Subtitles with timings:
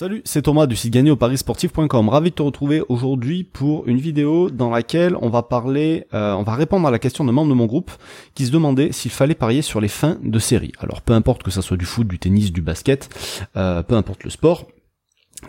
[0.00, 1.18] Salut, c'est Thomas du site gagné au.
[1.20, 6.42] Ravi de te retrouver aujourd'hui pour une vidéo dans laquelle on va parler, euh, on
[6.42, 7.90] va répondre à la question de membres de mon groupe
[8.34, 10.72] qui se demandait s'il fallait parier sur les fins de série.
[10.78, 13.10] Alors peu importe que ça soit du foot, du tennis, du basket,
[13.58, 14.68] euh, peu importe le sport,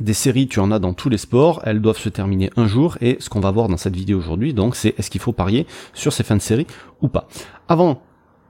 [0.02, 2.98] des séries, tu en as dans tous les sports, elles doivent se terminer un jour,
[3.00, 5.66] et ce qu'on va voir dans cette vidéo aujourd'hui, donc, c'est est-ce qu'il faut parier
[5.94, 6.68] sur ces fins de série
[7.02, 7.30] ou pas.
[7.70, 8.02] Avant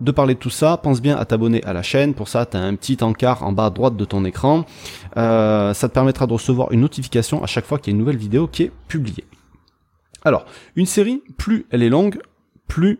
[0.02, 2.13] de parler de tout ça, pense bien à t'abonner à la chaîne.
[2.13, 4.66] Pour ça, tu as un petit encart en bas à droite de ton écran.
[5.16, 7.99] Euh, ça te permettra de recevoir une notification à chaque fois qu'il y a une
[7.99, 9.25] nouvelle vidéo qui est publiée.
[10.23, 12.20] Alors, une série, plus elle est longue,
[12.67, 12.99] plus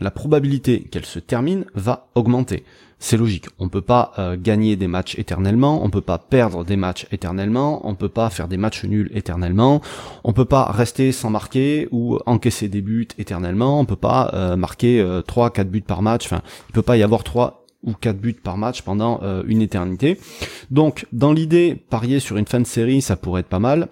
[0.00, 2.64] la probabilité qu'elle se termine va augmenter.
[3.04, 3.48] C'est logique.
[3.58, 7.86] On peut pas euh, gagner des matchs éternellement, on peut pas perdre des matchs éternellement,
[7.86, 9.82] on peut pas faire des matchs nuls éternellement,
[10.24, 14.56] on peut pas rester sans marquer ou encaisser des buts éternellement, on peut pas euh,
[14.56, 16.40] marquer euh, 3 4 buts par match, enfin,
[16.70, 20.18] il peut pas y avoir 3 ou 4 buts par match pendant euh, une éternité.
[20.70, 23.88] Donc, dans l'idée, parier sur une fin de série, ça pourrait être pas mal.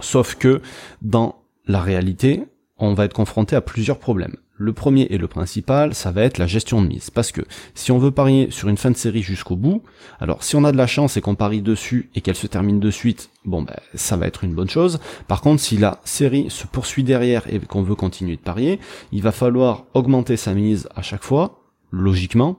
[0.00, 0.60] Sauf que
[1.00, 2.42] dans la réalité,
[2.76, 4.36] on va être confronté à plusieurs problèmes.
[4.60, 7.10] Le premier et le principal, ça va être la gestion de mise.
[7.10, 7.42] Parce que
[7.74, 9.84] si on veut parier sur une fin de série jusqu'au bout,
[10.18, 12.80] alors si on a de la chance et qu'on parie dessus et qu'elle se termine
[12.80, 14.98] de suite, bon ben ça va être une bonne chose.
[15.28, 18.80] Par contre, si la série se poursuit derrière et qu'on veut continuer de parier,
[19.12, 21.62] il va falloir augmenter sa mise à chaque fois,
[21.92, 22.58] logiquement.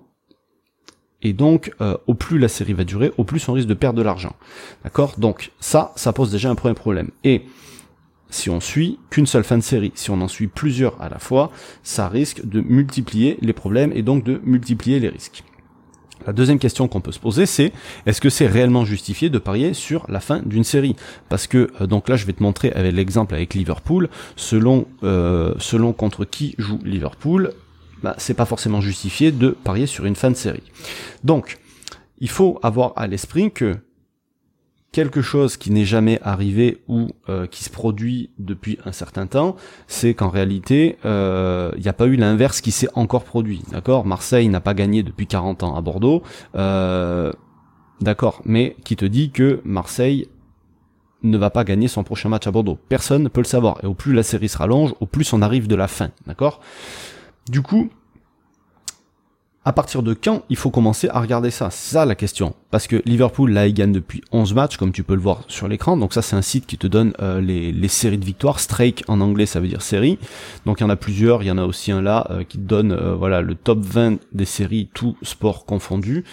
[1.21, 3.97] Et donc, euh, au plus la série va durer, au plus on risque de perdre
[3.97, 4.37] de l'argent.
[4.85, 5.15] D'accord?
[5.17, 7.09] Donc ça, ça pose déjà un premier problème.
[7.25, 7.43] Et
[8.29, 11.19] si on suit qu'une seule fin de série, si on en suit plusieurs à la
[11.19, 11.51] fois,
[11.83, 15.43] ça risque de multiplier les problèmes et donc de multiplier les risques.
[16.27, 17.71] La deuxième question qu'on peut se poser, c'est
[18.05, 20.95] est-ce que c'est réellement justifié de parier sur la fin d'une série?
[21.29, 25.93] Parce que euh, donc là, je vais te montrer l'exemple avec Liverpool, selon euh, selon
[25.93, 27.53] contre qui joue Liverpool,
[28.03, 30.63] bah, c'est pas forcément justifié de parier sur une fin de série.
[31.23, 31.57] Donc,
[32.19, 33.77] il faut avoir à l'esprit que
[34.91, 39.55] quelque chose qui n'est jamais arrivé ou euh, qui se produit depuis un certain temps,
[39.87, 43.61] c'est qu'en réalité, euh, il n'y a pas eu l'inverse qui s'est encore produit.
[43.71, 44.05] D'accord?
[44.05, 46.23] Marseille n'a pas gagné depuis 40 ans à Bordeaux.
[46.55, 47.31] Euh,
[48.01, 50.27] d'accord, mais qui te dit que Marseille
[51.21, 53.83] ne va pas gagner son prochain match à Bordeaux Personne ne peut le savoir.
[53.83, 56.09] Et au plus la série se rallonge, au plus on arrive de la fin.
[56.25, 56.61] D'accord?
[57.49, 57.89] Du coup,
[59.69, 61.69] à partir de quand il faut commencer à regarder ça?
[61.69, 62.55] C'est ça la question.
[62.71, 65.67] Parce que Liverpool, là, il gagne depuis 11 matchs, comme tu peux le voir sur
[65.67, 65.95] l'écran.
[65.95, 68.59] Donc ça, c'est un site qui te donne euh, les, séries de victoires.
[68.59, 70.17] Strike en anglais, ça veut dire série.
[70.65, 71.43] Donc il y en a plusieurs.
[71.43, 73.77] Il y en a aussi un là euh, qui te donne euh, voilà le top
[73.81, 76.23] 20 des séries, tout sport confondu.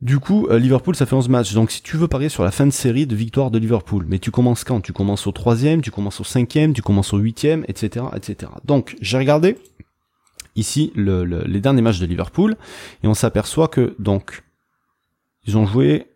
[0.00, 1.54] Du coup, Liverpool, ça fait 11 matchs.
[1.54, 4.18] Donc, si tu veux parier sur la fin de série de victoire de Liverpool, mais
[4.18, 4.80] tu commences quand?
[4.80, 8.50] Tu commences au troisième, tu commences au cinquième, tu commences au huitième, etc., etc.
[8.64, 9.56] Donc, j'ai regardé
[10.56, 12.56] ici les derniers matchs de Liverpool.
[13.02, 14.42] Et on s'aperçoit que donc
[15.44, 16.06] ils ont joué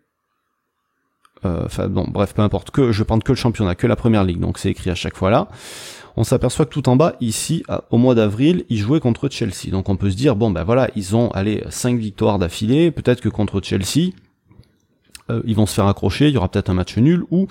[1.45, 4.23] euh, enfin bon bref peu importe que je prends que le championnat que la première
[4.23, 5.47] ligue donc c'est écrit à chaque fois là.
[6.19, 9.69] On s'aperçoit que tout en bas ici au mois d'avril ils jouaient contre Chelsea.
[9.71, 12.91] Donc on peut se dire bon ben voilà ils ont allé 5 victoires d'affilée.
[12.91, 14.13] Peut-être que contre Chelsea
[15.29, 16.27] euh, ils vont se faire accrocher.
[16.27, 17.47] Il y aura peut-être un match nul ou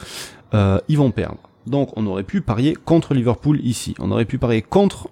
[0.54, 1.38] euh, ils vont perdre.
[1.66, 3.94] Donc on aurait pu parier contre Liverpool ici.
[3.98, 5.08] On aurait pu parier contre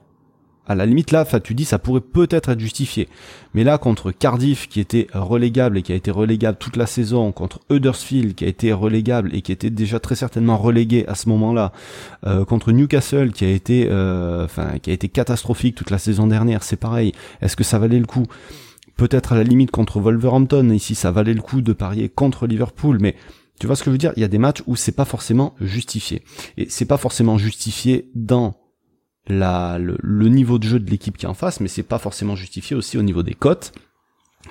[0.66, 3.08] à la limite là, tu dis ça pourrait peut-être être justifié.
[3.54, 7.32] Mais là, contre Cardiff qui était relégable et qui a été relégable toute la saison,
[7.32, 11.28] contre Huddersfield qui a été relégable et qui était déjà très certainement relégué à ce
[11.28, 11.72] moment-là,
[12.26, 16.26] euh, contre Newcastle qui a été, euh, enfin, qui a été catastrophique toute la saison
[16.26, 17.12] dernière, c'est pareil.
[17.42, 18.24] Est-ce que ça valait le coup?
[18.96, 20.70] Peut-être à la limite contre Wolverhampton.
[20.70, 23.16] Ici, ça valait le coup de parier contre Liverpool, mais
[23.58, 24.12] tu vois ce que je veux dire?
[24.16, 26.22] Il y a des matchs où c'est pas forcément justifié.
[26.56, 28.56] Et c'est pas forcément justifié dans
[29.26, 32.36] la, le, niveau de jeu de l'équipe qui est en face, mais c'est pas forcément
[32.36, 33.72] justifié aussi au niveau des cotes.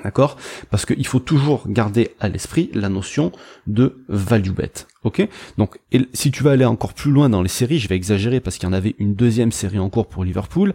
[0.03, 0.37] D'accord?
[0.71, 3.31] Parce qu'il faut toujours garder à l'esprit la notion
[3.67, 4.71] de value bet.
[5.03, 5.27] Ok?
[5.59, 5.79] Donc,
[6.13, 8.67] si tu vas aller encore plus loin dans les séries, je vais exagérer parce qu'il
[8.67, 10.73] y en avait une deuxième série en cours pour Liverpool.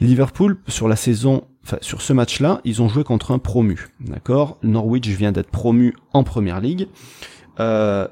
[0.00, 3.88] Liverpool, sur la saison, enfin, sur ce match-là, ils ont joué contre un promu.
[3.98, 4.58] D'accord?
[4.62, 6.86] Norwich vient d'être promu en première ligue.
[7.58, 8.06] Euh,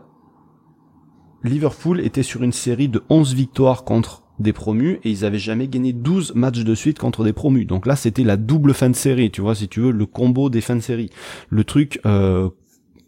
[1.45, 5.68] Liverpool était sur une série de 11 victoires contre des promus et ils avaient jamais
[5.68, 7.64] gagné 12 matchs de suite contre des promus.
[7.64, 10.50] Donc là, c'était la double fin de série, tu vois, si tu veux, le combo
[10.50, 11.10] des fins de série.
[11.50, 12.48] Le truc, euh,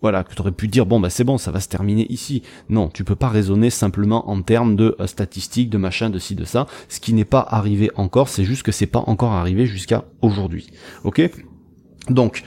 [0.03, 2.43] voilà, que tu aurais pu dire, bon, bah c'est bon, ça va se terminer ici.
[2.69, 6.35] Non, tu peux pas raisonner simplement en termes de euh, statistiques, de machin, de ci,
[6.35, 6.67] de ça.
[6.89, 10.71] Ce qui n'est pas arrivé encore, c'est juste que c'est pas encore arrivé jusqu'à aujourd'hui.
[11.05, 11.31] Ok?
[12.09, 12.45] Donc,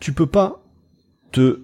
[0.00, 0.62] tu peux pas
[1.32, 1.60] te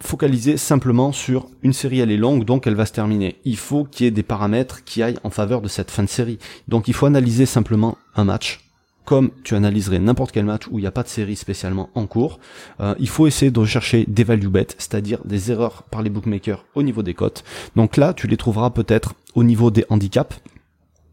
[0.00, 3.36] focaliser simplement sur une série elle est longue donc elle va se terminer.
[3.44, 6.08] Il faut qu'il y ait des paramètres qui aillent en faveur de cette fin de
[6.08, 6.38] série.
[6.68, 8.64] Donc il faut analyser simplement un match
[9.04, 12.06] comme tu analyserais n'importe quel match où il n'y a pas de série spécialement en
[12.06, 12.38] cours,
[12.80, 16.64] euh, il faut essayer de rechercher des value bets, c'est-à-dire des erreurs par les bookmakers
[16.74, 17.44] au niveau des cotes.
[17.76, 20.40] Donc là, tu les trouveras peut-être au niveau des handicaps.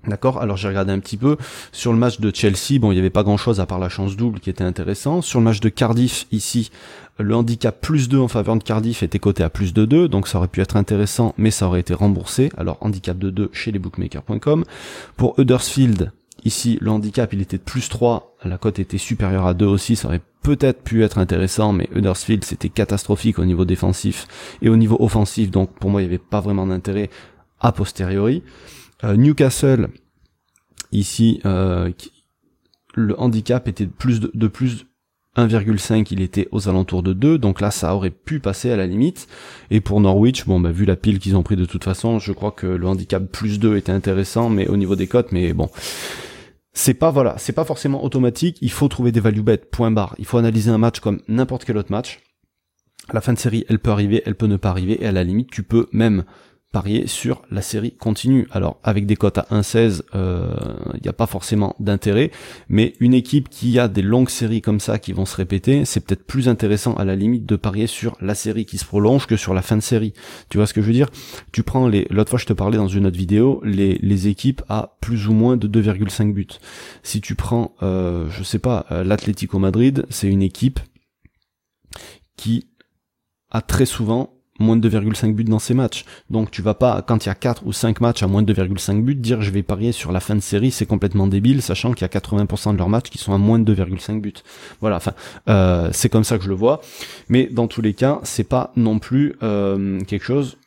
[0.08, 1.38] D'accord Alors j'ai regardé un petit peu
[1.72, 3.90] sur le match de Chelsea, bon il n'y avait pas grand chose à part la
[3.90, 5.22] chance double qui était intéressant.
[5.22, 6.72] Sur le match de Cardiff ici,
[7.20, 10.28] le handicap plus 2 en faveur de Cardiff était coté à plus de 2, donc
[10.28, 12.52] ça aurait pu être intéressant, mais ça aurait été remboursé.
[12.58, 14.66] Alors handicap de 2 chez les bookmakers.com.
[15.18, 16.12] Pour Huddersfield,
[16.44, 19.96] Ici, le handicap, il était de plus 3, la cote était supérieure à 2 aussi,
[19.96, 24.28] ça aurait peut-être pu être intéressant, mais Huddersfield, c'était catastrophique au niveau défensif
[24.64, 27.12] et au niveau offensif, donc pour moi, il n'y avait pas vraiment d'intérêt
[27.60, 28.44] a posteriori.
[29.04, 29.90] Euh, Newcastle,
[30.92, 31.92] ici, euh,
[32.94, 34.86] le handicap était de plus de, plus
[35.38, 38.86] 1,5 il était aux alentours de 2 donc là ça aurait pu passer à la
[38.86, 39.30] limite
[39.70, 42.34] et pour Norwich bon bah vu la pile qu'ils ont pris de toute façon je
[42.34, 45.70] crois que le handicap plus 2 était intéressant mais au niveau des cotes mais bon
[46.74, 50.16] c'est pas voilà, c'est pas forcément automatique, il faut trouver des value bets, point barre.
[50.20, 52.22] Il faut analyser un match comme n'importe quel autre match.
[53.12, 55.24] La fin de série, elle peut arriver, elle peut ne pas arriver, et à la
[55.24, 56.24] limite, tu peux même
[56.72, 58.48] parier sur la série continue.
[58.52, 60.54] Alors avec des cotes à 1,16, il euh,
[61.02, 62.32] n'y a pas forcément d'intérêt,
[62.70, 66.00] mais une équipe qui a des longues séries comme ça qui vont se répéter, c'est
[66.00, 69.36] peut-être plus intéressant à la limite de parier sur la série qui se prolonge que
[69.36, 70.14] sur la fin de série.
[70.50, 71.10] Tu vois ce que je veux dire?
[71.52, 74.62] Tu prends les, l'autre fois je te parlais dans une autre vidéo, les, les équipes
[74.70, 76.48] à plus ou moins de 2,5 buts.
[77.04, 80.80] Si tu prends, euh, je sais pas, euh, l'Atlético Madrid, c'est une équipe
[82.38, 82.68] qui
[83.50, 86.06] a très souvent moins de 2,5 buts dans ces matchs.
[86.30, 88.54] Donc tu vas pas, quand il y a 4 ou 5 matchs à moins de
[88.54, 91.94] 2,5 buts, dire je vais parier sur la fin de série, c'est complètement débile, sachant
[91.94, 94.34] qu'il y a 80% de leurs matchs qui sont à moins de 2,5 buts.
[94.80, 95.14] Voilà, enfin,
[95.50, 96.82] euh, c'est comme ça que je le vois.
[97.30, 100.58] Mais dans tous les cas, c'est pas non plus euh, quelque chose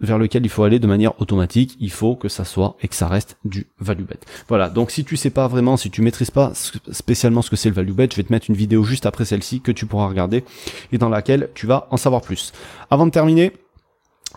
[0.00, 2.94] vers lequel il faut aller de manière automatique, il faut que ça soit et que
[2.94, 4.18] ça reste du value bet.
[4.48, 6.52] Voilà, donc si tu sais pas vraiment, si tu maîtrises pas
[6.90, 9.24] spécialement ce que c'est le value bet, je vais te mettre une vidéo juste après
[9.24, 10.44] celle-ci que tu pourras regarder
[10.92, 12.52] et dans laquelle tu vas en savoir plus.
[12.90, 13.52] Avant de terminer,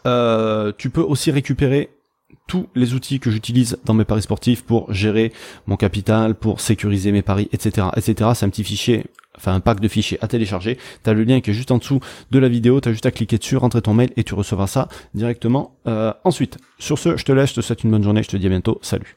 [0.05, 1.89] euh, tu peux aussi récupérer
[2.47, 5.33] tous les outils que j'utilise dans mes paris sportifs pour gérer
[5.65, 8.31] mon capital, pour sécuriser mes paris, etc., etc.
[8.35, 9.05] C'est un petit fichier
[9.37, 10.77] enfin un pack de fichiers à télécharger.
[11.03, 11.99] Tu as le lien qui est juste en dessous
[12.31, 14.87] de la vidéo, tu juste à cliquer dessus, rentrer ton mail et tu recevras ça
[15.13, 16.57] directement euh, ensuite.
[16.79, 18.49] Sur ce, je te laisse, je te souhaite une bonne journée, je te dis à
[18.49, 19.16] bientôt, salut.